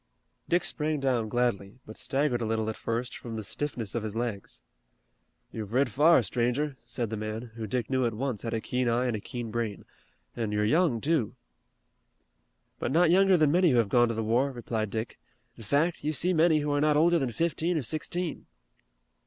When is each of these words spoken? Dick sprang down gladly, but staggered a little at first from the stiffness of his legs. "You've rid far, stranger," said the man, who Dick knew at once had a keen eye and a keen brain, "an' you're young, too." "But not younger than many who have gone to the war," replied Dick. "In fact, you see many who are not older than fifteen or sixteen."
Dick 0.49 0.65
sprang 0.65 0.99
down 0.99 1.29
gladly, 1.29 1.77
but 1.85 1.95
staggered 1.95 2.41
a 2.41 2.45
little 2.47 2.71
at 2.71 2.75
first 2.75 3.15
from 3.15 3.35
the 3.35 3.43
stiffness 3.43 3.93
of 3.93 4.01
his 4.01 4.15
legs. 4.15 4.63
"You've 5.51 5.73
rid 5.73 5.91
far, 5.91 6.23
stranger," 6.23 6.75
said 6.83 7.11
the 7.11 7.17
man, 7.17 7.51
who 7.53 7.67
Dick 7.67 7.87
knew 7.87 8.03
at 8.07 8.13
once 8.15 8.41
had 8.41 8.55
a 8.55 8.61
keen 8.61 8.89
eye 8.89 9.05
and 9.05 9.15
a 9.15 9.19
keen 9.21 9.51
brain, 9.51 9.85
"an' 10.35 10.51
you're 10.51 10.65
young, 10.65 11.01
too." 11.01 11.35
"But 12.79 12.91
not 12.91 13.11
younger 13.11 13.37
than 13.37 13.51
many 13.51 13.69
who 13.69 13.77
have 13.77 13.89
gone 13.89 14.07
to 14.07 14.15
the 14.15 14.23
war," 14.23 14.51
replied 14.51 14.89
Dick. 14.89 15.19
"In 15.55 15.61
fact, 15.63 16.03
you 16.03 16.13
see 16.13 16.33
many 16.33 16.61
who 16.61 16.71
are 16.71 16.81
not 16.81 16.97
older 16.97 17.19
than 17.19 17.29
fifteen 17.29 17.77
or 17.77 17.83
sixteen." 17.83 18.47